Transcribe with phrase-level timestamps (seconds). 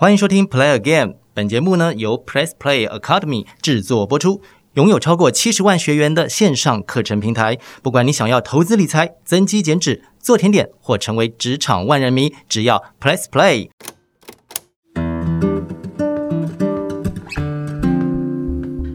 [0.00, 4.40] 欢迎收听 Play Again，本节目呢由 Press Play Academy 制作播出，
[4.72, 7.58] 拥有超过七十万学员的线上课程平台。
[7.82, 13.68] 不管你想要投资理财、增肌减脂、做甜点，或成为职场万人迷，只要 Press Play。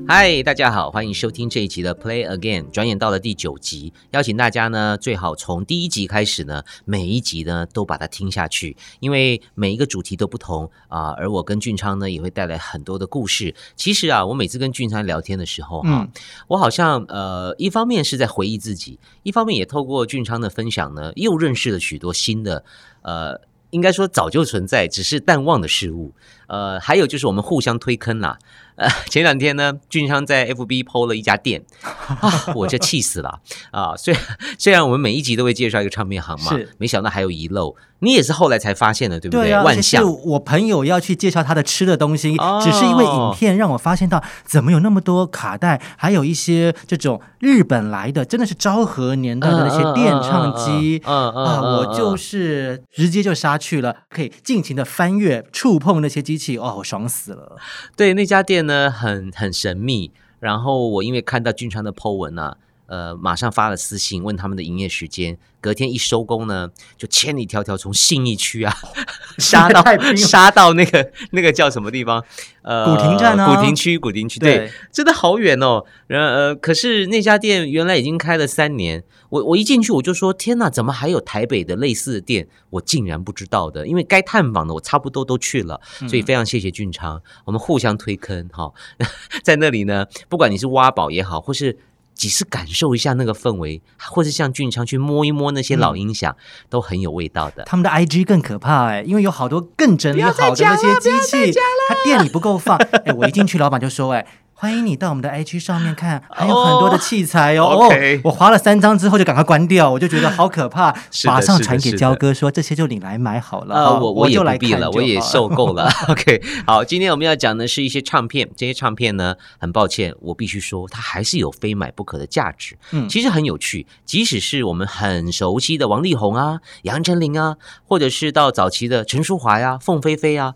[0.08, 2.70] 嗨，大家好，欢迎收听这一集的 Play Again。
[2.70, 11.10] 转眼到了第九集，邀请大家呢，最好从第一集开始呢，每一集呢都把它听下去，因为每一个主题都不同啊。
[11.18, 13.55] 而我跟俊昌呢，也会带来很多的故事。
[13.76, 16.08] 其实啊，我每次跟俊昌聊天的时候哈，
[16.49, 22.63] 我好像呃，一方面是在回忆自己，一方面也透过俊昌的分享呢，又认识了许多新的
[23.02, 23.41] 呃，
[23.72, 26.13] 应该说早就存在，只是淡忘的事物。
[26.48, 28.38] 呃，还有就是我们互相推坑啦。
[28.75, 33.39] 呃，前两天呢，俊昌在 FB 抛了一家店，啊，我这气死了
[33.71, 33.95] 啊！
[33.98, 34.21] 虽然
[34.57, 37.75] 虽然我们每一集都会介绍一个唱片行嘛，没想到还有遗漏。
[38.05, 57.57] 你也是后来才发现的，对不对啊，万象，我朋友要去介绍他的吃的东西，哦只是因为影片让我发现到，怎么有那么多卡带，还有一些这种日本来的，真的是昭和年代的那些电唱机嗯嗯嗯嗯啊，嗯我就是直接就杀去了，可以尽情的翻阅、触碰那些机器，哦，我爽死了。
[57.98, 60.12] 对那家店呢，很很神秘。
[60.41, 62.57] 然后我因为看到俊川的 po 文啊，
[62.88, 65.38] 呃，马上发了私信问他们的营业时间。
[65.59, 68.78] 隔天一收工呢，就千里迢迢从信义区啊
[69.40, 69.84] 杀到
[70.16, 72.24] 杀到那个那个叫什么地方？
[72.62, 75.84] 呃，古亭站啊古亭区，古亭区，对，对真的好远哦。
[76.06, 82.47] 然呃，可是那家店原来已经开了三年，我我一进去我就说天哪，怎么还有台北的类似的店？
[82.69, 88.72] 我竟然不知道的，因为该探访的我差不多都去了，所以非常谢谢俊昌，我们互相推坑哈。
[89.41, 91.75] 在那里呢，不管你是挖宝也好，或是
[92.16, 96.35] 只是感受一下那个氛围，或者像俊昌去摸一摸那些老音响，
[96.69, 97.63] 都很有味道的。
[97.66, 101.59] 他们的 IG 更可怕哎，因为有好多更整理好的那些机器，
[101.90, 102.78] 他店里不够放。
[103.06, 104.25] 哎，我一进去，老板就说：“哎，
[104.57, 107.89] 欢迎你到我们的 IG 上面看，还有很多的器材哦。
[108.23, 110.95] 我划了三张之后就赶快关掉，我就觉得好可怕，
[111.27, 113.75] 马上传给焦哥说这些就你来买好了。
[113.75, 115.91] 呃，我我也不必了，我也受够了。
[116.07, 122.77] OK，好，今天我们要讲的是一些唱片，这些唱片呢，很抱歉，我必须说，它还是有非买不可的价值。
[122.91, 130.53] 嗯其实很有趣，即使是我们很熟悉的王力宏啊、杨丞琳啊，或者是到早期的陈淑华呀、凤飞飞啊。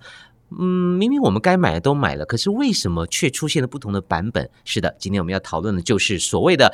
[0.58, 4.50] 嗯，明明我们该买的都买了，可是为什么却出现了不同的版本？
[4.66, 6.74] 是的，今天我们要讨论的就是所谓的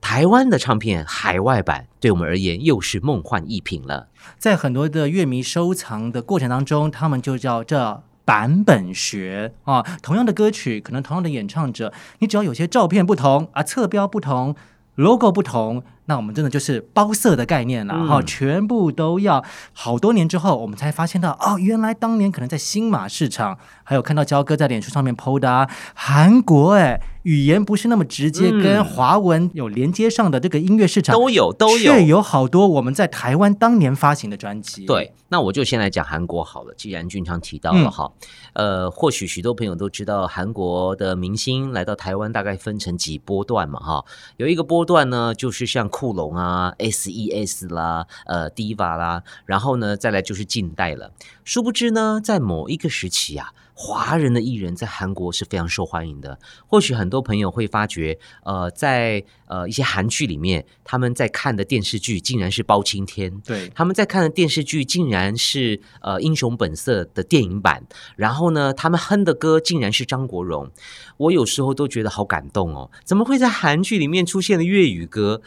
[0.00, 4.08] 台湾的唱片海外版，对我们而言又是梦幻一品了。
[4.38, 9.82] 在很多的乐迷收藏的过程当中，他们就叫这版本学啊。
[10.02, 14.54] 同样的歌曲，可能同样的演唱者，你只要有些照片不同啊，侧标不同
[14.96, 15.82] ，logo 不同。
[16.06, 19.42] 那我们真的就是包色的概念了啊哈、全部都要。
[19.72, 34.84] 好多年之后，我们才发现到哦，原来当年可能在新马市场，还有看到焦哥在脸书上面 PO 的啊，韩国哎，语言不是那么直接，嗯跟华文有连接上的这个音乐市场都有都有却有好多我们在台湾当年发行的专辑。
[34.86, 36.74] 对，那我就先来讲韩国好了。
[36.76, 38.12] 既然俊昌提到嗯了哈，
[38.52, 44.04] 呃，或许许多朋友都知道，韩国的明星来到台湾大概分成几波段嘛哈。
[44.36, 51.10] 有一个波段呢，就是像酷龙啊、S.E.S 啦、呃 Diva 啦，然后呢，再来就是近代了。
[51.42, 53.54] 殊不知呢，在某一个时期啊。
[53.74, 56.38] 华人的艺人在韩国是非常受欢迎的。
[56.66, 67.84] 或许很多朋友会发觉，呃，在呃一些韩剧里面，他们在看的电视剧竟然是包青天，对，他们在看的电视剧竟然是呃《英雄本色》的电影版，
[68.16, 70.70] 然后呢，他们哼的歌竟然是张国荣，
[71.16, 75.42] 我有时候都觉得好感动哦，怎么会在韩剧里面出现了粤语歌？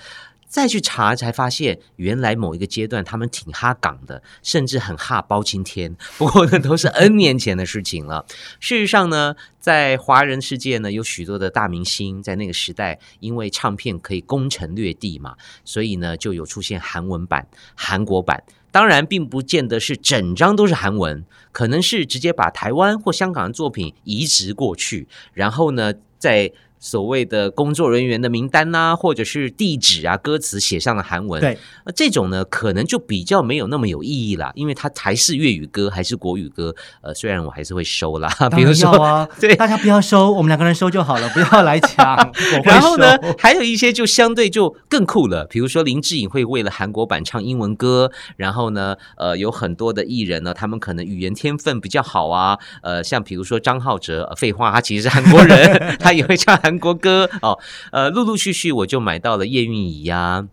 [0.48, 5.96] 再去查才发现，原来某一个阶段他们挺哈港的，甚至很哈包青天。
[6.18, 8.26] 不过那都是 N 年前的事情了。
[8.60, 15.36] 事实上呢，在华人世界呢，有许多的大明星在那个时代，因为唱片可以攻城略地嘛，
[15.66, 18.44] 所以呢，就有出现韩文版、韩国版。
[18.72, 31.42] 当然，并不见得是整张都是韩文，可能是直接把台湾或香港的作品移植过去，然后呢，在所谓的工作人员的名单呐、或者是地址啊、歌词写上了韩文。
[31.42, 36.76] 对，那这种呢，可能就比较没有那么有意义啦，因为它还是粤语歌，还是国语歌。
[37.02, 42.32] 呃，虽然我还是会收啦， 比如说 对大家不要收，我们两个人收就好了，不要来抢。
[42.64, 57.58] 然后呢，还有一些就相对就更酷了，比如说林志颖会为了韩国版唱英文歌，然后呢，呃，有很多的艺人呢，他们可能语言天分比较好啊，呃，像比如说张浩哲，呃废话，他其实是韩国人，他也会唱韩国歌哦，
[57.94, 60.46] 呃，陆陆续续我就买到了叶蕴仪呀、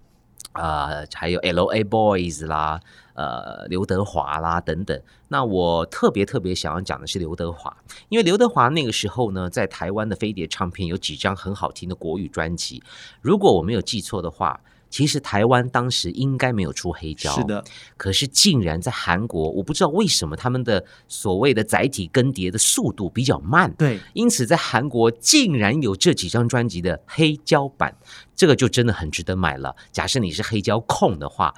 [0.52, 1.02] 啊。
[1.12, 2.78] 还有 L A Boys 啦，
[3.14, 4.96] 呃刘德华啦等等。
[5.26, 7.76] 那我特别特别想要讲的是刘德华，
[8.11, 12.81] 因为刘德华那个时候呢，在台湾的飞碟唱片有几张很好听的国语专辑。
[13.20, 14.61] 如果我没有记错的话，
[14.94, 17.64] 其实台湾当时应该没有出黑胶，是的，
[17.96, 27.93] 可是竟然在韩国，我不知道为什么他们的所谓的载体更迭的速度比较慢，对，因此在韩国竟然有这几张专辑的黑胶版，
[28.37, 29.75] 这个就真的很值得买了。
[29.91, 31.52] 假设你是黑胶控的话，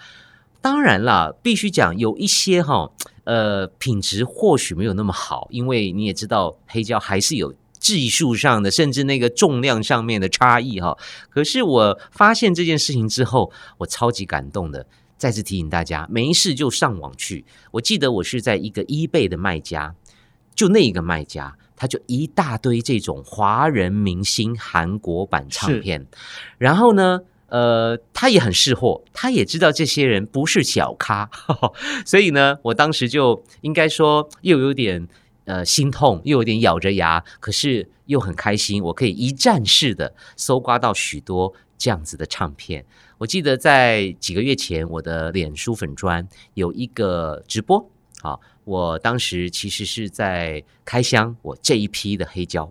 [0.62, 2.90] 当然了，必须讲有一些哈，
[3.24, 7.52] 呃，品质或许没有那么好，因为你也知道黑胶还是有。
[7.86, 10.98] 技术上的，甚至那个重量上面的差异哈，
[11.30, 14.84] 可是我发现这件事情之后，我超级感动的。
[15.16, 17.44] 再次提醒大家，没事就上网去。
[17.70, 19.94] 我记得我是在一个 eBay 的卖家，
[20.56, 26.04] 就那一个卖家，他就一大堆这种华人明星韩国版唱片，
[26.58, 31.30] 然后呢，呃，他也很识货，他也知道这些人不是小咖，
[32.04, 35.06] 所以呢，我当时就应该说又有点。
[35.46, 42.84] 呃，心痛又有点咬着牙，可是又很开心，我可以一站式的搜刮到许多这样子的唱片。
[43.16, 47.88] 我记得在几个月前，我的脸书粉砖有一个直播，
[48.20, 52.68] 好，我当时其实是在开箱我这一批的黑胶，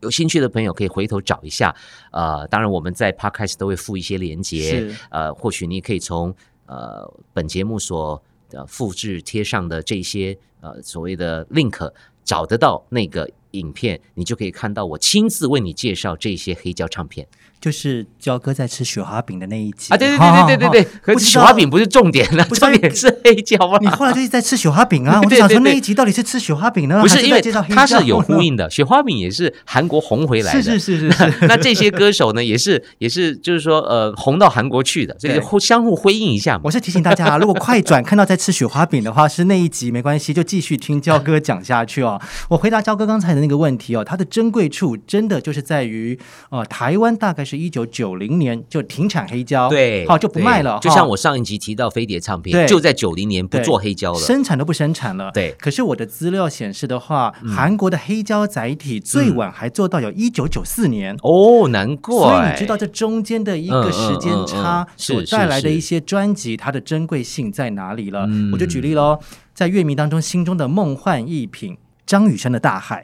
[0.00, 1.76] 有兴趣的朋友可以回头找一下。
[2.12, 8.22] 呃，当然我们在 Podcast 都会附一些连接，呃，或许你可以从呃本节目所。
[8.52, 11.92] 呃，复制贴上的这些呃所谓的 link，
[12.24, 17.26] 找得到那个影片，你就可以看到我亲自为你介绍这些黑胶唱片。
[17.60, 23.78] 就是焦哥在吃雪花饼的那一集啊，对对对对对对对，可是雪花饼不是重点了，重点是黑胶啊。
[23.80, 27.00] 你后来就是在吃雪花饼啊， 我就想说那一集到底是吃雪花饼呢？
[27.02, 31.32] 不是因为它是有呼应的， 雪花饼也是韩国红回来的，是是是是。
[31.46, 36.62] 那这些歌手呢，也是也是就是说呃红到韩国去的，这个互相互辉映一下嘛。
[36.64, 42.20] 我是提醒大家，如果快转看到在吃雪花饼的话，是那一集没关系，就继续听焦哥讲下去哦。
[42.48, 46.18] 我回答焦哥刚才的那个问题哦，它的珍贵处真的就是在于
[46.48, 48.40] 呃台湾大概是一九九零。
[48.40, 50.78] 年就停产黑胶，对，好就不卖了。
[50.80, 55.30] 就像我上一集提到飞碟唱片，就在九零年不做黑胶了，生产都不生产了。
[55.32, 62.14] 对，可是我的资料显示的话，韩国的黑胶载体最晚还做到有一九九四年哦，难怪。
[62.16, 68.26] 所以你知道这中间的一个时间差所带来的一些专辑，它的珍贵性在哪里了？
[68.52, 69.18] 我就举例喽，
[69.52, 71.76] 在乐迷当中心中的梦幻一品，
[72.06, 73.02] 张雨生的《大海》。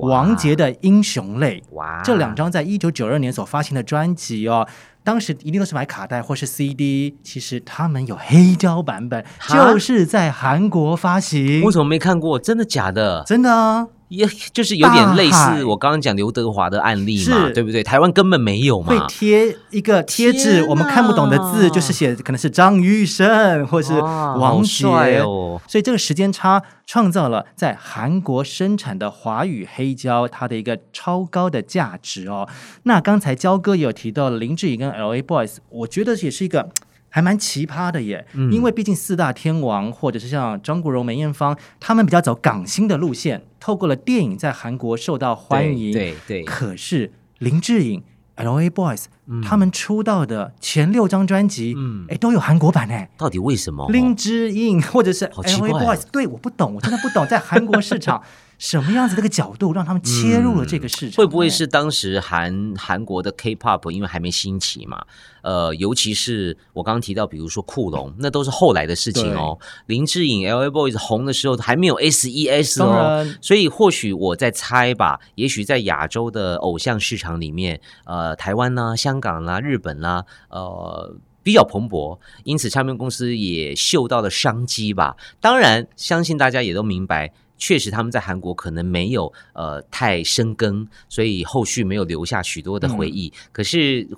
[0.00, 4.66] 王杰的《英雄泪》，哇，这两张在一九九二年所发行的专辑哦，
[5.04, 11.62] 当时一定都是买卡带或是 CD，其实他们有黑胶版本，就是在韩国发行。
[11.62, 12.38] 为什么没看过？
[12.38, 13.22] 真的假的？
[13.26, 13.88] 真的啊。
[14.08, 17.82] 也就是有点类似我刚刚讲刘德华的案例嘛，对不对？
[17.82, 18.86] 台湾根本没有嘛。
[18.86, 24.86] 会贴一个贴纸，我们看不懂的字，就是写可能是张雨生或是王杰
[25.18, 25.60] 哦。
[25.68, 32.48] 所以这个时间差创造了在韩国生产的华语黑胶它的一个超高的价值哦。
[32.84, 36.70] 那刚才焦哥也有提到林志颖跟 L A Boys，我觉得也是一个。
[37.10, 45.90] 还蛮奇葩的耶，因为毕竟四大天王或者是像张国荣、梅艳芳，他们比较走港星的路线，透过了电影在韩国受到欢迎。
[45.90, 46.44] 对对。
[46.44, 48.02] 可是林志颖、
[48.34, 49.06] L A Boys
[49.42, 51.74] 他们出道的前六张专辑，
[52.10, 53.08] 哎，都有韩国版哎。
[53.16, 53.90] 到底为什么？
[53.90, 58.22] 林志颖或者是 L A Boys，对，我不懂，我真的不懂，在韩国市场。
[58.58, 61.16] 什么样子的一个角度让他们切入了这个市场？
[61.16, 65.04] 会不会是当时韩韩国的 K-pop 因为还没兴起嘛？
[65.42, 69.56] 呃，尤其是我刚刚提到，比如说酷龙，那都是后来的事情哦。
[69.86, 70.68] 林志颖 L.A.
[70.68, 85.16] Boys 红的时候还没有 S.E.S 哦，所以或许我在猜吧，也许在亚洲的偶像市场里面，呃，台湾啦、香港啦、日本啦，呃，比较蓬勃，因此唱片公司也嗅到了商机吧。
[85.40, 87.32] 当然，相信大家也都明白。
[87.58, 93.32] 确实，他们在韩国可能没有呃太深耕，所以后续没有留下许多的回忆。
[93.52, 94.08] 可是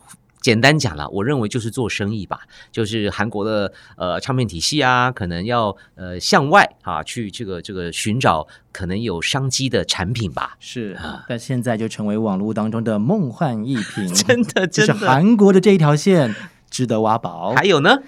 [0.41, 2.41] 简单讲了，我认为就是做生意吧，
[2.73, 10.57] 就是韩国的呃唱片体系啊，可能要呃向外啊去这个这个寻找可能有商机的产品吧。
[10.59, 16.35] 是啊，但现在就成为网络当中的梦幻一品， 真的，就是韩国的这一条线
[16.71, 17.53] 值得挖宝。
[17.55, 17.99] 还有呢？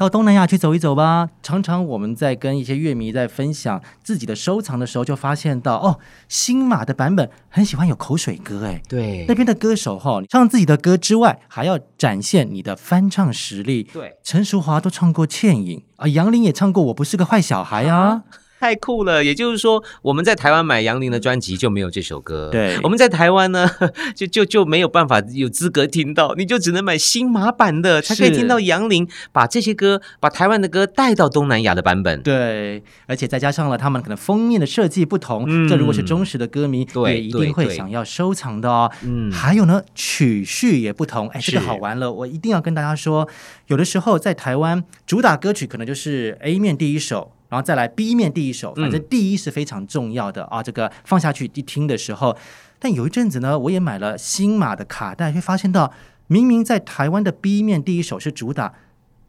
[0.00, 1.28] 到东南亚去走一走吧。
[1.42, 13.82] 常常我们在跟一些乐迷在分享自己的收藏的时候，就发现到哦，新马的版本很喜欢有口水歌，哎，对，那边的歌手哈，唱自己的歌之外，还要展现你的翻唱实力。
[13.92, 18.22] 对，陈淑华都唱过《倩影》啊，杨林也唱过《我不是个坏小孩》啊。
[18.60, 19.24] 太酷了！
[19.24, 22.50] 也就是说，我们在台湾买杨林的专辑就没有这首歌。
[22.52, 23.66] 对我们在台湾呢，
[24.14, 32.20] 就就就没有办法有资格听到，你就只能买新马版的，才可以听到杨林把这些歌，把台湾的歌带到东南亚的版本。
[32.22, 38.92] 对，而且再加上了他们可能封面的设计不同，嗯这如果是忠实的歌迷，对也一定会想要收藏的哦。
[39.02, 43.26] 嗯还有呢，曲序也不同，哎，这个是好玩了，我一定要跟大家说，
[43.68, 47.32] 有的时候在台湾主打歌曲可能就是 A 面第一首。
[47.50, 50.62] 然后再来 B 面第一首，反正第一是非常重要的、啊。
[50.62, 52.34] 这个放下去一听的时候，
[52.78, 55.92] 但有一阵子呢，我也买了新马的卡带，会发现到
[56.28, 58.72] 明明在台湾的 B 面第一首是主打，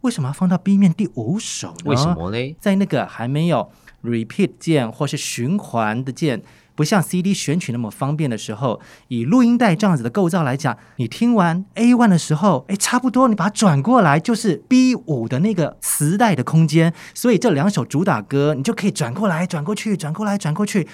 [0.02, 1.76] 为什么要放到 B 面第五首呢？
[1.86, 2.56] 为什么嘞？
[2.62, 3.72] 在那个还没有
[4.04, 6.42] repeat 键或是循环的键，
[6.82, 20.88] 不像 CD 选取那么方便的时候，以录音带这样子的构造来讲，你听完 A one 的时候，哎，差不多你把它转过来就是 B 五的那个磁带的空间，所以这两首主打歌你就可以转过来、转过去、转过来、转过去。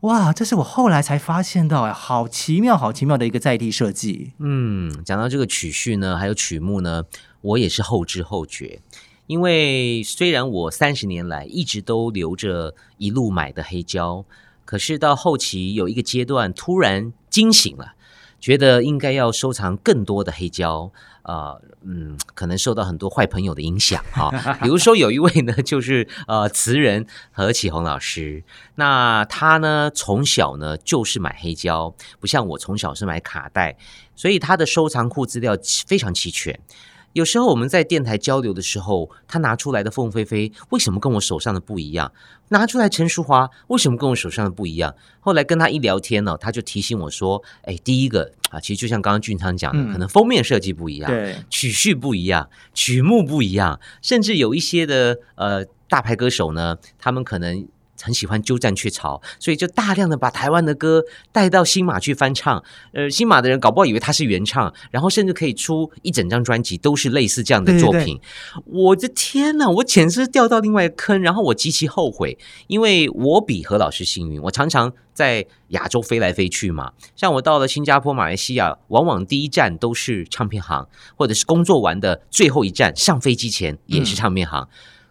[0.00, 4.34] 哇，这是我后来才发现到，哎，好奇妙、好奇妙的一个在地设计。
[4.40, 7.04] 嗯，讲到这个曲序呢，还有曲目呢，
[7.40, 8.82] 我也是后知后觉。
[9.26, 14.24] 因为虽然我三十年来一直都留着一路买的黑胶，
[14.70, 17.94] 可是到后期有一个阶段突然惊醒了，
[18.38, 20.92] 觉得应该要收藏更多的黑胶。
[21.24, 24.30] 呃，嗯，可能受到很多坏朋友的影响哈、
[24.62, 28.44] 比如说有一位呢， 就是呃词人何启宏老师，
[28.76, 33.76] 那他呢从小呢就是买黑胶，不像我从小是买卡带，
[34.14, 36.56] 所以他的收藏库资料非常齐全。
[37.12, 42.12] 有时候我们在电台交流的时候，他拿出来的凤飞飞为什么跟我手上的不一样？
[42.48, 44.94] 拿出来陈淑华为什么跟我手上的不一样？
[45.20, 57.66] 后来跟他一聊天呢，他就提醒我说：“哎，第一个啊，其实就像刚刚俊昌讲的，嗯可能封面设计不一样，对，曲序不一样，曲目不一样，甚至有一些的呃大牌歌手呢，他们可能。
[58.02, 61.02] 很喜欢鸠占鹊巢，所以就大量的把台湾的歌
[61.32, 62.62] 带到新马去翻唱。
[62.92, 68.20] 呃，新马的人搞不好以为他是原唱，然后甚至可以出一整张专辑都是类似这样的作品。
[68.66, 76.92] 我的天呐，我简直掉到另外一个坑，然后我极其后悔，因为我比何老师幸运，我常常在亚洲飞来飞去嘛。
[77.14, 84.68] 像我到了新加坡、马来西亚，往往第一站都是唱片行，或者是工作完的最后一站上飞机前也是唱片行。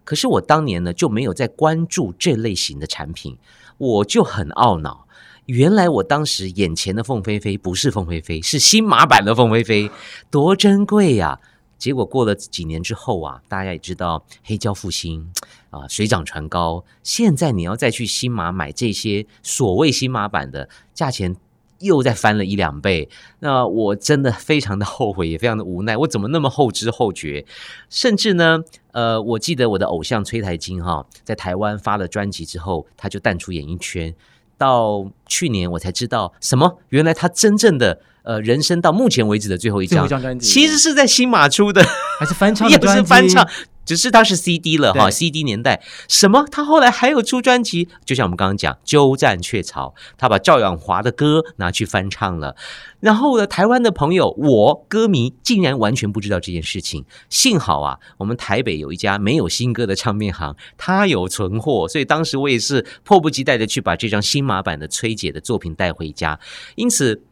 [0.10, 3.38] 可是我当年呢就没有在关注这类型的产品，
[3.78, 5.06] 我就很懊恼。
[5.46, 9.92] 原来我当时眼前的凤飞飞不是凤飞飞，是新马版的凤飞飞，
[10.32, 11.40] 多珍贵呀、
[11.78, 15.32] 结果过了几年之后啊，大家也知道黑胶复兴
[15.70, 16.84] 啊、水涨船高。
[17.04, 21.36] 现在你要再去新马买这些所谓新马版的，价钱
[21.80, 23.10] 又再翻了一两倍。
[23.40, 27.46] 那我真的非常的后悔，也非常的无奈，我怎么那么后知后觉？
[27.90, 28.60] 甚至呢，
[28.92, 34.14] 呃，我记得我的偶像崔台金哈，在台湾发了专辑之后，他就淡出演艺圈。
[34.58, 36.80] 到去年我才知道，什么？
[36.90, 41.84] 原来他真正的呃人生到目前为止的最后一张专辑其实是在新马出的。
[42.20, 43.48] 还是翻唱的 也不，是翻唱，
[43.86, 45.82] 只是它是 CD 了哈，CD 年代。
[46.10, 46.46] 什么？
[46.52, 52.58] 他后来还有出专辑，就像我们刚刚讲《鸠占鹊巢》，他把赵咏华的歌拿去翻唱了。
[53.00, 57.06] 然后呢，台湾的朋友，我歌迷竟然完全不知道这件事情。
[57.30, 66.38] 幸好啊，我们台北有一家没有新歌的唱片行，他有存货，所以当时我也是迫不及待的去把这张新马版的崔姐的作品带回家。
[66.76, 67.24] 因此，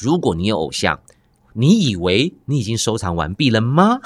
[0.00, 1.00] 如果你有偶像，
[1.54, 4.00] 你以为你已经收藏完毕了吗？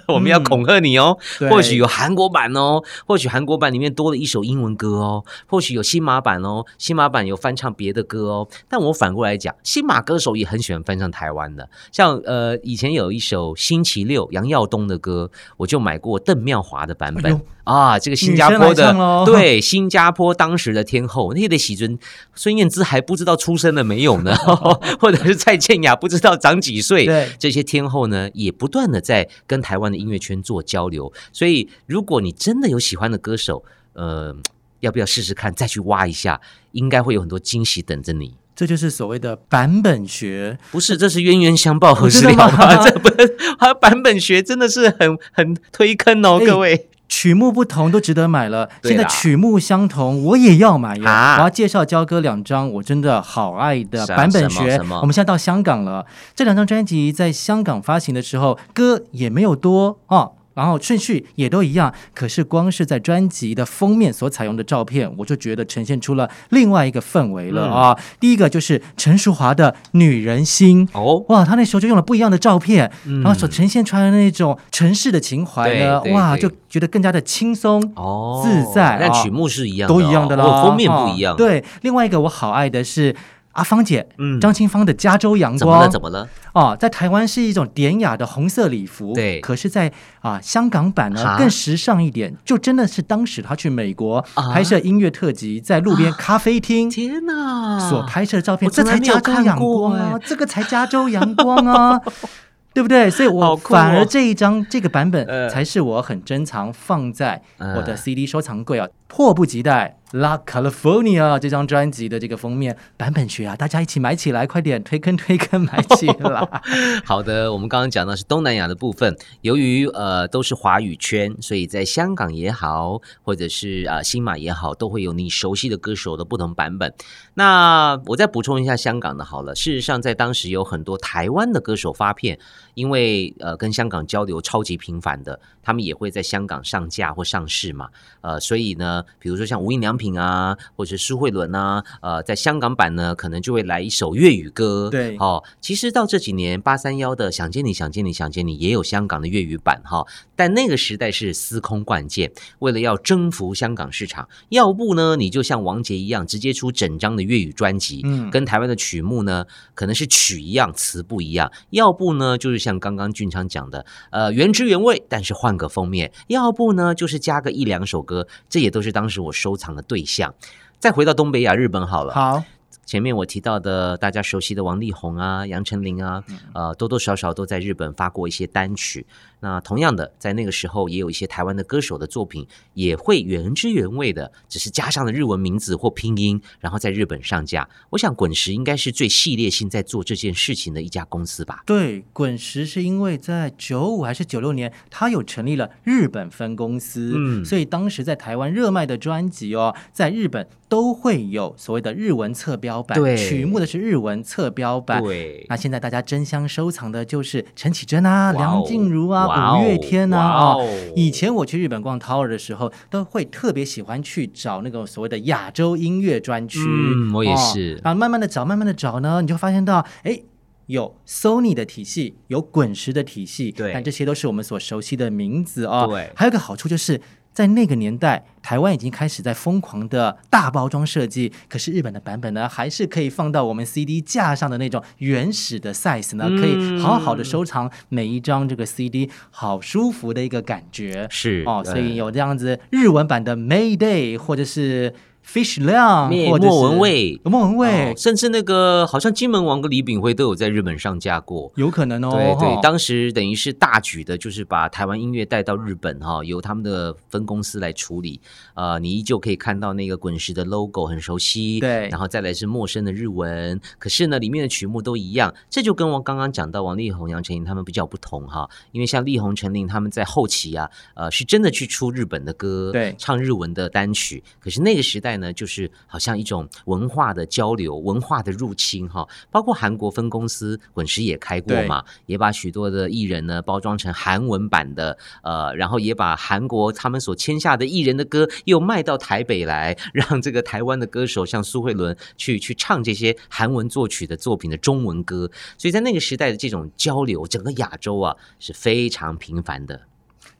[0.08, 1.48] 我们要恐吓你哦，对。
[1.50, 8.48] 或许有韩国版哦，或许韩国版里面多了一首英文歌哦，或许有新马版哦，新马版有翻唱别的歌哦。
[8.68, 21.98] 但我反过来讲，新马歌手也很喜欢翻唱台湾的，像呃以前有一首星期六杨耀东的歌，我就买过邓妙华的版本、哎啊，这个新加坡的对新加坡当时的天后，那个喜尊
[22.34, 24.34] 孙燕姿还不知道出生了没有呢，
[24.98, 27.28] 或者是蔡健雅不知道长几岁，对。
[27.38, 31.12] 这些天后呢，也不断的在跟台湾的音乐圈做交流。
[31.32, 34.34] 所以，如果你真的有喜欢的歌手，呃，
[34.80, 36.40] 要不要试试看，再去挖一下，
[36.72, 38.36] 应该会有很多惊喜等着你。
[38.54, 40.58] 这就是所谓的版本学。
[40.72, 42.82] 不是，这是冤冤相报何我知道时了吗吗？
[42.84, 43.08] 这不
[43.80, 46.88] 版本学真的是很很推坑哦，哎各位。
[47.08, 51.10] 曲目不同都值得买了，现在曲目相同，我也要买呀！
[51.10, 54.78] 啊我要介绍焦哥两张我真的好爱的版本学。
[55.00, 60.32] 我们现在到香港了，这两张专辑在香港发行的时候，歌也没有多哦。
[60.58, 67.96] 然后顺序也都一样，可是光是在专辑的封面所采用的照片，我就觉得呈现出了另外一个氛围了啊！
[68.18, 83.14] 第一个就是陈淑华的女人心哦，哇，她那时候就用了不一样的照片，嗯然后所呈现出来的那种城市的情怀呢，哇，就觉得更加的轻松哦，自在啊但曲目是一样的哦，都一样的啦，哦封面不一样。，对，另外一个我好爱的是
[83.52, 85.78] 阿芳姐，嗯张清芳的《加州阳光怎么了？
[85.78, 86.28] 光》怎么了？
[86.52, 96.88] 哦，在台湾是一种典雅的红色礼服，对可是在，啊香港版呢更时尚一点，就真的是当时他去美国啊拍摄音乐特辑，在路边咖啡厅。
[96.88, 97.78] 天哪！
[97.88, 102.00] 所拍摄的照片，这才没有看加州阳光啊哎，这个才加州阳光啊，
[102.74, 103.10] 对不对？
[103.10, 109.96] 所以我反而这一张这个版本呃才是我很珍藏放在我的呃 CD 收藏柜啊，迫不及待。
[110.12, 116.48] La California 这张专辑的这个封面版本曲啊，大家一起买起来，快点推坑推坑买起来。
[117.04, 126.94] 好的，我们刚刚讲到是东南亚的部分，由于呃都是华语圈，所以在香港也好，或者是呃新马也好，都会有你熟悉的歌手的不同版本。
[127.34, 129.54] 那我再补充一下香港的好了。
[129.54, 132.38] 事实上，在当时有很多台湾的歌手发片，
[132.78, 137.88] 因为呃跟香港交流超级频繁的，他们也会在香港上架或上市嘛。
[138.20, 144.88] 呃，所以呢，比如说像无印良品啊，或者是苏慧伦啊，呃，在香港版呢，可能就会来一首粤语歌。
[144.90, 150.06] 对哦，其实到这几年八三幺的《想见你想见你想见你》也有香港的粤语版哈、
[150.36, 152.30] 但那个时代是司空惯见，
[152.60, 159.44] 为了要征服香港市场，要不呢你就像王杰一样直接出整张的粤语专辑，嗯跟台湾的曲目呢
[159.74, 170.34] 可能是曲一样，词不一样；要不呢就是像刚刚俊昌讲的，呃原汁原味，但是换个封面；要不呢就是加个一两首歌，这也都是当时我收藏的对象。
[170.80, 172.42] 再回到东北亚日本好了，好，
[172.84, 179.06] 前面我提到的大家熟悉的王力宏啊、杨丞琳啊，呃，多多少少都在日本发过一些单曲。
[179.40, 187.68] 那同样的，在那个时候也有一些台湾的歌手的作品也会原汁原味的，只是加上了日文名字或拼音，然后在日本上架。
[187.90, 191.62] 我想滚石应该是最系列性在做这件事情的一家公司吧。
[191.64, 205.02] 对，滚石是因为在九五还是九六年，他有成立了日本分公司，嗯所以当时在台湾热卖的专辑哦，在日本都会有所谓的日文侧标版，对曲目的是日文侧标版。
[205.02, 216.60] 对那现在大家争相收藏的就是陈绮贞啊、梁静茹啊、五月天啊哦哦以前我去日本逛 Tower 的时候，都会特别喜欢去找那个所谓的亚洲音乐专区。
[216.60, 220.20] 嗯我也哦是然后慢慢的找，慢慢的找呢，你就会发现到，哎。
[220.68, 225.86] 有 Sony 的体系，有滚石的体系，对但这些都是我们所熟悉的名字哦。
[225.88, 227.00] 对还有个好处就是
[227.38, 241.06] 在那个年代，台湾已经开始在疯狂的大包装设计，可是日本的版本呢，还是可以放到我们 CD 架上的那种原始的 size 呢，可以好好的收藏每一张这个 CD，好舒服的一个感觉。
[241.08, 244.92] 是哦，所以呃有这样子日文版的 Mayday，或者是
[245.30, 251.52] Fish 亮，灭或者莫文蔚莫文蔚哦，甚至那个好像金门王跟李炳辉都有在日本上架过。
[251.56, 252.12] 有可能哦。
[252.12, 258.18] 对对哈，当时等于是大举的，就是把台湾音乐带到日本哈，由他们的分公司来处理。
[258.54, 265.34] 呃，你依旧可以看到那个滚石的 logo 很熟悉，对然后再来是陌生的日文，可是呢，里面的曲目都一样。
[265.50, 274.24] 这就跟我刚刚讲到王力宏、杨丞琳他们比较不同哈，因为像力宏、陈琳他们在后期啊，呃，是真的去出日本的歌，对唱日文的单曲。
[274.40, 299.80] 可是那个时代呢，就是好像一种文化的交流、文化的入侵哈，包括韩国分公司滚石也开过嘛，也把许多的艺人呢包装成韩文版的，呃，然后也把韩国他们所签下的艺人的歌又卖到台北来，让这个台湾的歌手像苏慧伦去去唱这些韩文作曲的作品的中文歌，所以在那个时代的这种交流，整个亚洲啊是非常频繁的。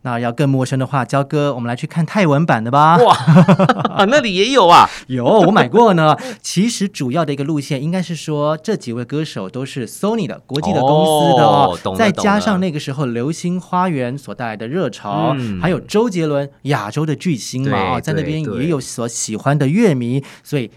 [0.03, 2.97] 那要更陌生的话，焦哥，我们来去看泰文版的吧。
[2.99, 3.17] 哇，
[4.09, 6.17] 那里也有啊，有，我买过呢。
[6.41, 20.71] 其实主要的一个路线应该是说，这几位歌手都是 Sony 的国际的公司的哦，再加上那个时候《流星花园》所带来的热潮，嗯还有周杰伦亚洲的巨星嘛啊、在那边也有所喜欢的乐迷，所以。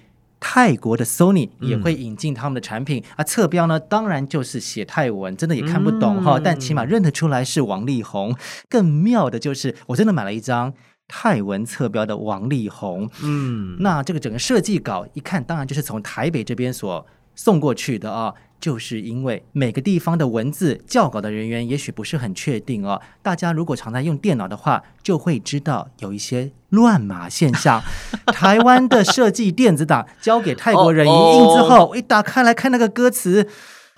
[0.43, 8.35] 泰国的 Sony 也会引进他们的产品、啊，侧标呢当然就是写泰文，真的也看不懂哈、嗯但起码认得出来是王力宏。
[8.67, 10.73] 更妙的就是，我真的买了一张
[11.07, 18.33] 泰文侧标的王力宏，嗯，那这个整个设计稿一看，当然就是从台北这边所送过去的啊。
[18.61, 23.01] 就是因为每个地方的文字校稿的人员也许不是很确定哦。
[23.23, 27.81] 大家如果常在用电脑的话，就会知道有一些乱码现象。
[28.27, 33.49] 台湾的设计电子档交给泰国人一印之后，一打开来看那个歌词。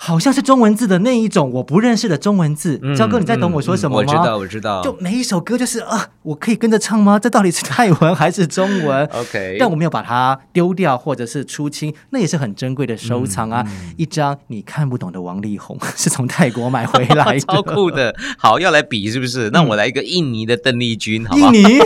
[0.06, 2.78] 好像是中文字的那一种我不认识的中文字。
[2.84, 4.04] 嗯哥，你在懂我说什么吗？
[4.04, 4.82] 嗯嗯我知道，我知道。
[4.82, 7.18] 就每一首歌就是啊，我可以跟着唱吗？
[7.18, 9.06] 这到底是泰文还是中文？
[9.16, 13.64] OK，但我没有把它丢掉，或者是出清，那也是很珍贵的收藏啊！
[13.66, 18.14] 嗯一张你看不懂的王力宏 是从泰国买回来的， 超酷的。
[18.38, 19.50] 好，要来比是不是？
[19.52, 21.64] 那我来一个印尼的邓丽君，好不好印？
[21.64, 21.80] 尼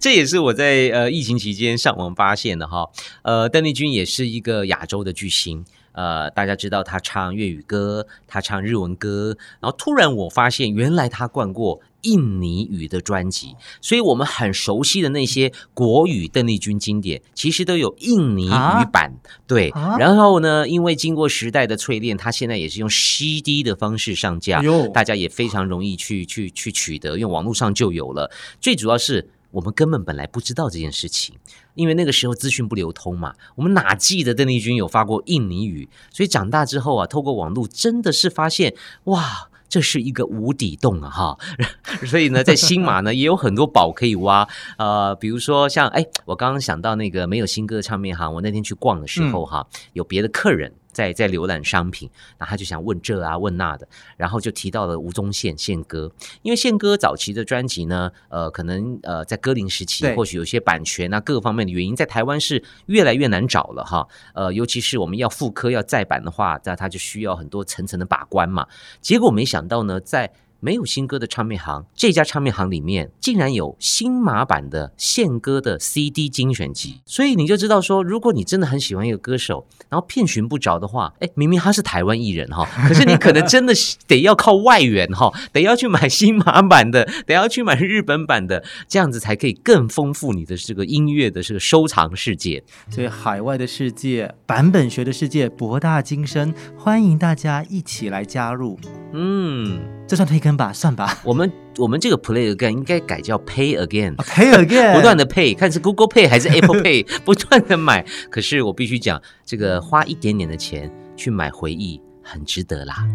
[0.00, 2.88] 这也是我在呃疫情期间上网发现的哈。
[3.22, 5.64] 呃，邓丽君也是一个亚洲的巨星。
[5.92, 19.12] 呃，大家知道他唱粤语歌，他唱日文歌，然后突然我发现，原来他灌过印尼语的专辑，所以我们很熟悉的那些国语邓丽君经典，其实都有印尼语版。
[19.46, 28.30] 对，啊然后呢，因为经过时代的淬炼，他现在也是用 CD 的方式上架，哎大家也非常容易去去去取得，因为网络上就有了。
[28.60, 31.36] 最主要是我们根本本来不知道这件事情，
[31.74, 35.88] 因为那个时候资讯不流通嘛，我们哪记得邓丽君有发过印尼语？
[36.10, 39.48] 所以长大之后啊，透过网络真的是发现哇。
[39.72, 41.38] 这是一个无底洞啊，哈！
[42.04, 68.66] 所以呢，在新马呢也有很多宝可以挖，呃，比如说像哎，我刚刚想到那个没有新歌的唱片行，我那天去逛的时候哈，有别的客人在在浏览商品，然后他就想问这啊问那的，然后就提到了吴宗宪宪哥，因为宪哥早期的专辑呢，呃，可能呃在歌林时期或许有些版权啊各方面的原因，在台湾是越来越难找了哈，呃，尤其是我们要复刻要再版的话，那他就需要很多层层的把关嘛。
[69.00, 70.32] 结果没想到呢，在
[70.64, 92.62] 没有新歌的唱片行，这家唱片行里面竟然有新马版的现歌的 CD 精选集，所以你就知道说，如果你真的很喜欢一个歌手，然后遍寻不着的话，哎，明明他是台湾艺人哈， 可是你可能真的是得要靠外援哈，得要去买新马版的， 得要去买日本版的，这样子才可以更丰富你的这个音乐的这个收藏世界。
[92.88, 98.78] 所以海外的世界、版本学的世界博大精深，欢迎大家一起来加入。
[99.12, 101.18] 嗯，这算推坑吧，算吧。
[101.24, 104.16] 我们我们这个 Play Again 应该改叫 Pay Again。
[104.16, 108.04] Pay again， 不断的 pay，看是 Google Pay 还是 Apple Pay， 不断的买。
[108.30, 113.06] 可是我必须讲，这个花一点点的钱去买回忆，很值得啦。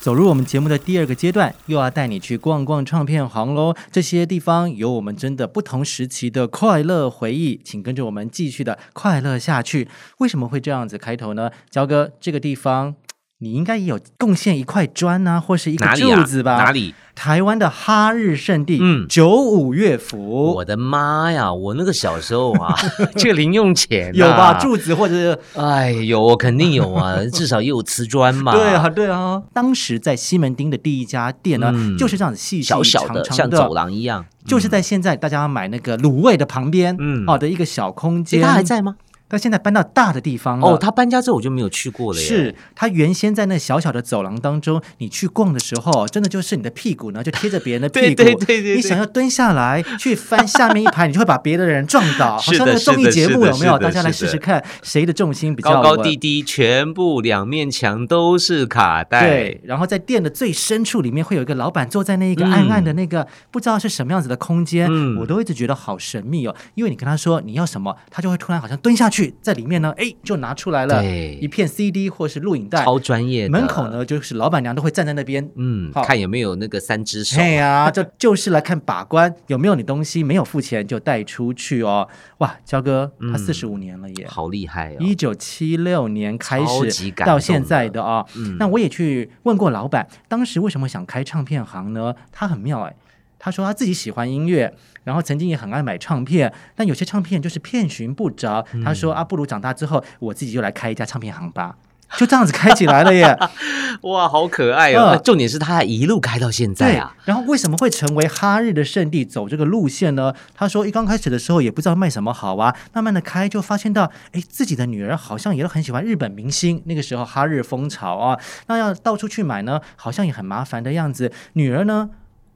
[0.00, 3.76] 走入我们节目的第二个阶段，又要带你去逛逛唱片行喽。
[3.92, 9.86] 这些地方有我们真的不同时期的快乐回忆，请跟着我们继续的快乐下去。
[10.16, 11.50] 为什么会这样子开头呢？
[11.68, 12.94] 焦哥，这个地方
[13.42, 15.86] 你应该也有贡献一块砖啊，或是一个？
[15.96, 16.56] 柱子吧？
[16.58, 16.72] 哪？
[16.72, 16.94] 里？
[17.14, 21.52] 台湾的哈日圣地，嗯九五乐府我的妈呀！
[21.52, 22.74] 我那个小时候啊，
[23.16, 24.58] 这个零用钱、啊、有吧？
[24.58, 28.52] 柱子或者是哎，有，我肯定有啊， 至少也有瓷砖嘛。
[28.52, 29.42] 对啊，对啊。
[29.52, 34.24] 当时在西门町的第一家店呢，嗯就是这样子细细小小的，长长的像走廊一样。
[34.46, 38.96] 就是在现在大家买那个卤味的旁边，嗯哦的一个小空间，他还在吗？
[39.30, 40.66] 但现在搬到大的地方了。
[40.66, 42.26] 哦，他搬家之后我就没有去过了耶。
[42.26, 53.78] 是他原先在那小小的走廊当中，你去逛的时候，真的就是你的屁股呢就贴着别人的屁股， 对对对对对你想要蹲下来去翻下面一排，你就会把别的人撞倒，好像那个 综艺节目有没有？
[53.78, 59.26] 大家来试试看谁的重心比较高高低低，全部两面墙都是卡带。
[59.28, 66.54] 对，然后在店的最深处里面会有一个老板坐在那一个嗯暗暗的那个、不知道是什么样子的空间，嗯我都一直觉得好神秘哦。
[66.74, 73.50] 因为你跟他说你要什么，他就会突然好像蹲下去，在里面呢，哎，就拿出来了一片 CD 或是录影带，超专业的。
[73.50, 75.50] 门口，呢就是老板娘都会站在那边。
[75.56, 77.36] 嗯，看有没有那个三只手。
[77.38, 82.06] 对呀、这 就是来看把关有没有你东西，没有付钱就带出去哦。
[82.38, 84.96] 哇，焦哥他嗯四十五年了耶，好厉害哦！
[85.00, 92.14] 一九七六年开始到现在的啊、嗯那我也去问过老板，当时为什么想开唱片行呢？
[92.30, 92.94] 他很妙哎，
[93.40, 94.72] 他说他自己喜欢音乐，
[95.02, 98.64] 然后曾经也很爱买唱片，但有些唱片就是遍寻不着。
[98.74, 101.74] 嗯他说啊，不如长大之后我自己就来开一家唱片行吧。
[102.16, 103.38] 就这样子开起来了耶，
[104.02, 105.10] 哇，好可爱哦！
[105.12, 107.14] 嗯重点是他还一路开到现在对啊。。
[107.24, 110.34] 然后为什么会成为哈日的圣地，走这个路线呢？
[110.52, 116.82] 他说一刚开始的时候也不知道卖什么好啊，慢慢的开就发现到，哎，自己的女儿好像也都很喜欢日本明星。
[116.86, 121.30] 那个时候哈日风潮啊，那要到处去买呢，好像也很麻烦的样子。
[121.52, 122.10] 女儿呢，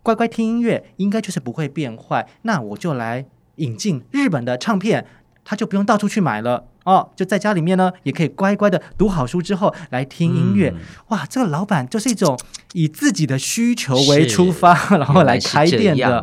[0.05, 2.29] 乖乖听音乐，应该就是不会变坏。
[2.43, 3.25] 那我就来
[3.57, 5.07] 引进日本的唱片，
[5.43, 6.67] 他就不用到处去买了。
[6.85, 10.69] 哦，就在家里面呢，也可以乖乖的读好书之后来听音乐。
[10.69, 12.39] 嗯哇，这个老板就是一种
[12.75, 16.23] 以自己的需求为出发， 然后来开店的。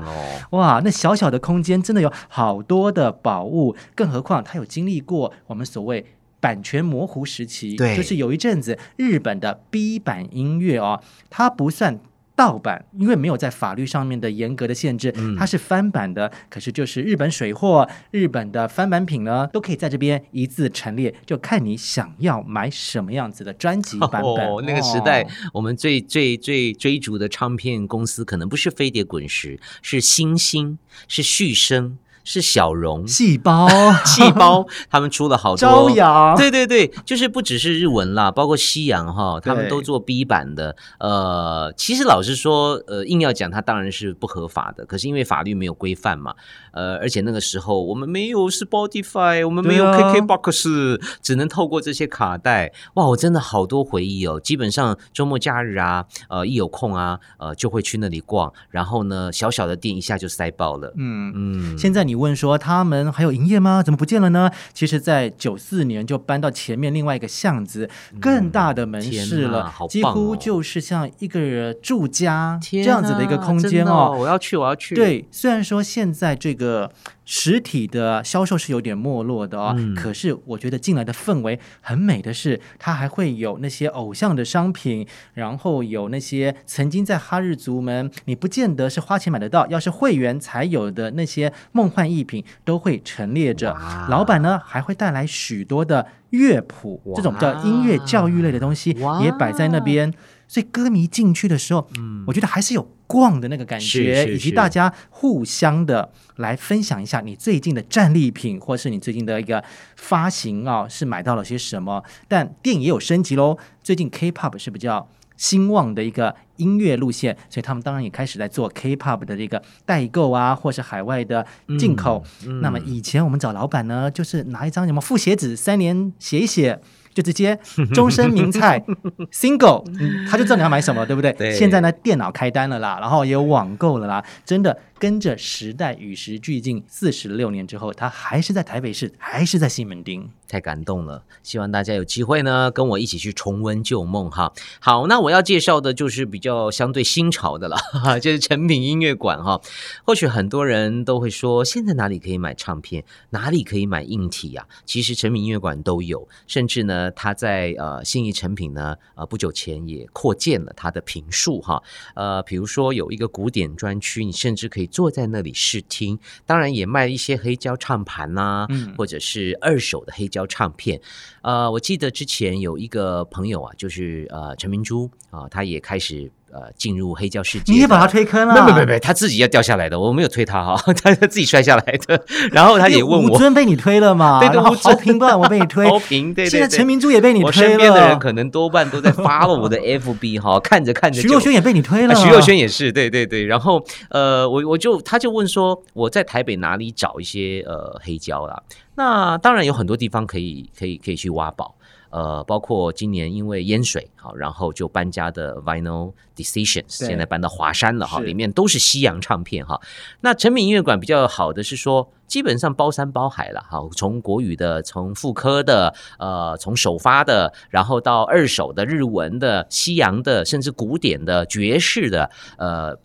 [0.51, 6.05] 哇，那小小的空间真的有好多的宝物，更何况他有经历过我们所谓
[6.39, 11.99] 版权模糊时期，对就是有一阵子日本的 B 版音乐哦，它不算。
[12.41, 16.31] 盗版，因为没有在法律上面的严格的限制，嗯它是翻版的。
[16.49, 24.49] 可是就是日本水货、日本的翻版品呢，都可以在这边一字陈列，就看你想要买什么样子的专辑版本。
[24.49, 33.67] 哦，那个时代哦，我们最最最追逐的唱片公司，可能不是飞碟滚石，是星星，是旭升，是小荣、细胞、
[34.05, 40.75] 细胞，他们出了好多朝阳，对对对，就是不只是日文啦，包括西洋哈，他们都做 B 版的。
[40.99, 44.85] 呃，其实老实说，呃，硬要讲，它当然是不合法的。
[44.85, 46.35] 可是因为法律没有规范嘛，
[46.71, 52.71] 呃，而且那个时候我们没有 Spotify，我们没有对啊 KKBox，、只能透过这些卡带。
[52.95, 54.39] 哇，我真的好多回忆哦。
[54.39, 58.51] 基本上周末假日啊，呃，一有空啊，呃，就会去那里逛。
[58.69, 60.93] 然后呢，小小的店一下就塞爆了。
[60.97, 61.31] 嗯。
[61.33, 63.81] 嗯，现在你问说他们还有营业吗？
[63.83, 64.49] 怎么不见了呢？
[64.73, 74.15] 其实，在九四年就搬到前面另外一个巷子，更大的门市了，几乎哦就是像一个住家这样子的一个啊空间哦。
[74.17, 76.91] 我要去，我要去。，对，虽然说现在这个
[77.23, 93.77] 实体的销售是有点没落的哦，嗯可是我觉得进来的氛围很美的是，它还会有那些偶像的商品，然后有那些曾经在哈日族们你不见得是花钱买得到，要是会员才有的那些梦幻艺品都会陈列着。
[94.09, 100.11] 老板呢还会带来许多的乐谱，这种叫音乐教育类的东西哇也摆在那边。
[100.51, 109.63] 所以歌迷进去的时候，嗯我觉得还是有逛的那个感觉，以及大家互相的来分享一下你最近的战利品，或是你最近的一个
[109.95, 112.03] 发行啊，是买到了些什么。
[112.27, 121.47] 但电影也有升级喽，最近 K-pop 是比较兴旺的一个音乐路线，所以他们当然也开始在做 K-pop 的这个代购啊，或是海外的
[121.79, 122.21] 进口。
[122.45, 126.81] 嗯那么以前我们找老板呢，就是拿一张什么复写纸，三年写一写。
[127.13, 127.57] 就直接
[127.93, 128.83] 终身名菜
[129.31, 131.31] single，、嗯、他就知道你要买什么，对不对？
[131.33, 140.29] 对现在呢，电脑开单了啦，然后也有网购了啦，真的跟着时代与时俱进，四十六年之后，他还是在台北市，还是在西门町。
[140.51, 144.51] 太感动了，希望大家有机会呢，跟我一起去重温旧梦哈。
[144.81, 149.61] 好，那我要介绍的就是比较相对新潮的了， 哈哈，就是成品音乐馆哈。
[150.03, 154.67] 或许很多人都会说，现在哪里可以买唱片，哪里可以买硬体啊？
[154.85, 161.81] 其实成品音乐馆都有，甚至呢，它在呃信义成品呢，呃不久前也扩建了它的评述哈。
[162.15, 170.99] 呃，比如说有一个古典专区，你甚至可以坐在那里试听，当然也卖一些黑胶唱盘呐、嗯或者是二手的黑胶唱片。
[171.41, 177.71] 呃，我记得之前有一个朋友啊，就是呃陈明珠啊、他也开始呃进入黑胶世界。
[177.71, 178.53] 你也把他推坑了？
[178.53, 182.23] 没有没没没，他自己要掉下来的，我没有推他哈，他自己摔下来的。
[182.51, 184.39] 然后他也问我，吴尊被你推了嘛？
[184.39, 193.45] 对对然后吴尊平不我被你推，高频对对对现在陈明珠也被你我推了，身边的人可能多半都在发了我的 FB 哈，看着看着徐若瑄也被你推了，啊，徐若瑄也是，对对对。
[193.45, 198.61] 然后呃，我我就他就问说，我在台北哪里找一些呃黑胶啦？
[198.95, 201.75] 那当然有很多地方可以可以可以去挖宝。
[202.11, 209.81] 呃，包括今年因为淹水，好，然后就搬家的 Vinyl Decisions，现在搬到华山了哈，里面都是西洋唱片哈。
[210.19, 222.99] 那成品音乐馆比较好的是说，基本上包山包海了哈，从国语的，从复刻的，呃，从首发的，然后到二手的、日文的、西洋的，甚至古典的、爵士的，呃。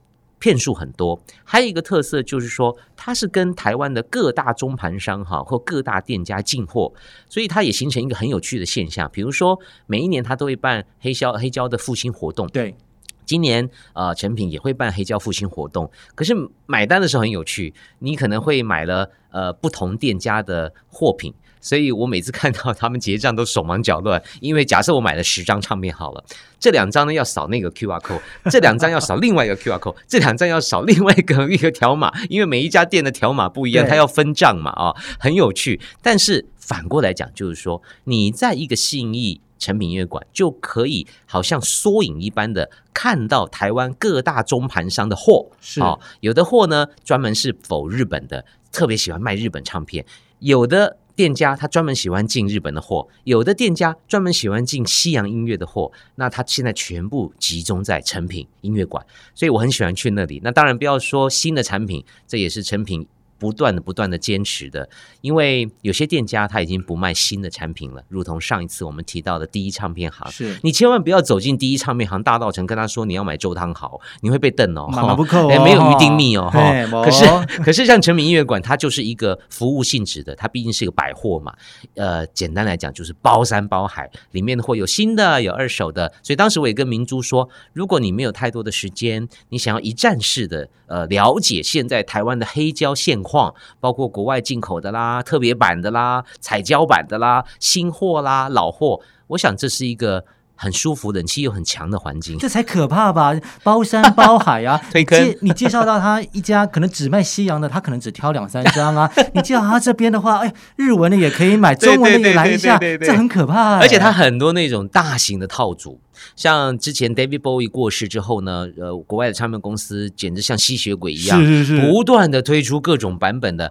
[0.46, 6.92] 片数很多，还有一个特色就是说，它是跟台湾的各大中盘商哈或各大店家进货，
[7.28, 9.10] 所以它也形成一个很有趣的现象。
[9.12, 12.76] 比如说，每一年它都会办黑胶黑胶的复兴活动，对，
[13.24, 16.32] 今年呃成品也会办黑胶复兴活动，可是
[16.66, 21.34] 买单的时候很有趣，你可能会买了呃不同店家的货品。
[21.66, 26.24] 所以我每次看到他们结账都手忙脚乱，因为假设我买了十张唱片好了，
[26.60, 35.80] 这两张呢要扫那个 QR code，这两张要扫另外一个 QR code，这两张要扫另外一个一个条码，因为每一家店的条码不一样，它要分账嘛啊、很有趣。
[36.00, 50.04] 但是反过来讲，就是说你在一个信义成品音乐馆就可以好像缩影一般的看到台湾各大中盘商的货，是哦，有的货呢专门是否日本的，特别喜欢卖日本唱片；
[50.38, 55.90] 有的店家他专门喜欢进日本的货，有的店家专门喜欢进西洋音乐的货。
[56.16, 60.40] 那他现在全部集中在成品音乐馆，所以我很喜欢去那里。
[60.44, 63.06] 那当然不要说新的产品，这也是成品。
[63.38, 64.88] 不断的、不断的坚持的，
[65.20, 70.58] 因为有些店家他已经不卖新的产品了，如同上一次我们提到的第一唱片行，是。
[70.62, 75.46] 你千万不要走进第一唱片行大道城，跟他说你要买周汤豪，你会被瞪哦，马马不扣。
[75.46, 77.24] 哦哎没有预定密哦，哈嘿没可是
[77.62, 81.52] 可是像成品音乐馆，它就是一个服务性质的，它毕竟是一个百货嘛，
[81.94, 100.24] 呃，简单来讲就是包山包海，里面会有新的，有二手的，所以当时我也跟明珠说，如果你没有太多的时间，你想要一站式的呃了解现在台湾的黑胶现况，包括国外进口的啦、特别版的啦、彩胶版的啦、新货啦、老货，我想这是一个
[100.56, 102.38] 很舒服、冷气又很强的环境。
[102.38, 103.32] 这才可怕吧？
[103.62, 104.80] 包山包海啊！
[104.90, 109.10] 推坑介你介绍到他一家可能只卖西洋的，他可能只挑两三张啊。
[109.34, 113.80] 你介绍他这边的话，哎，日文的也可以买，中文的也来一下，这很可怕哎。
[113.80, 116.00] 而且他很多那种大型的套组，
[116.34, 123.70] 像之前 David Bowie 过世之后呢，呃，国外的唱片公司简直像吸血鬼一样，是是是不断的推出各种版本的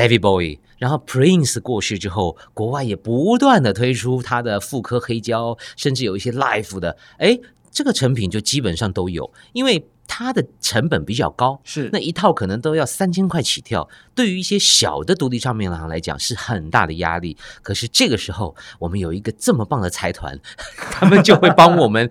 [0.00, 0.58] David Bowie。
[0.78, 7.38] 然后 Prince 过世之后，国外也不断的推出他的复刻黑胶，甚至有一些 Live 的，哎，
[7.70, 17.36] 这个成品就基本上都有，因为它的成本比较高，是那一套可能都要三千块起跳，对于一些小的独立唱片行来讲是很大的压力。
[17.62, 20.40] 可是这个时候，我们有一个这么棒的财团，
[20.90, 22.10] 他们就会帮我们。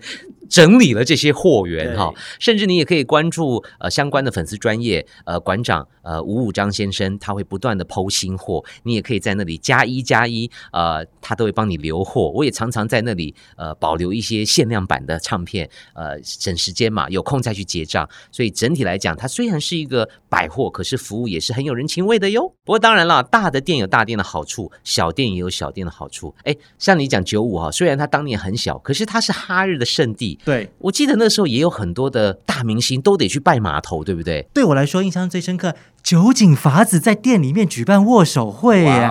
[0.50, 12.30] 整理了这些货源对哈，甚至你也可以关注呃相关的粉丝专业呃馆长呃吴武章先生，他会不断的剖新货，你也可以在那里加一加一，呃，他都会帮你留货。
[12.34, 18.08] 我也常常在那里呃保留一些限量版的唱片，呃省时间嘛，有空再去结账。
[18.32, 22.52] 所以整体来讲，它虽然是一个百货，可是服务也是很有人情味的哟。
[22.64, 26.34] 不过当然了，大的店有大店的好处，小店也有小店的好处。
[26.42, 30.38] 哎，像你讲九五哈，虽然它当年很小，可是它是哈日的圣地。
[30.44, 30.70] 对。
[30.78, 34.46] 我记得那时候也有很多的大明星都得去拜码头，对不对？
[34.54, 39.08] 对我来说，印象最深刻，酒井法子在店里面举办握手会耶。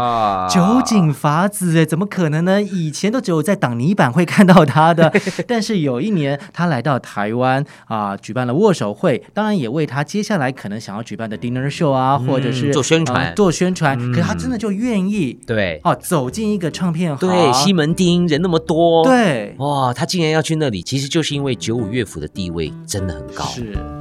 [0.50, 2.62] 酒井法子哎，怎么可能呢？
[2.62, 5.12] 以前都只有在挡泥板会看到他的，
[5.48, 13.98] 但是有一年他来到台湾啊、举办了握手会，当然也为他接下来可能想要举办的 dinner show 啊，或者是做宣传呃做宣传。
[14.00, 23.46] 嗯可是他真的就愿意对哦，走进一个唱片行，对，西门町人那么多，，对哇，他竟然要去那里，其实就是因为九五乐府的地位真的很高。
[23.46, 23.99] 是。